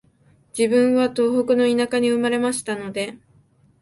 [0.57, 3.19] 自分は東北の田舎に生まれましたので、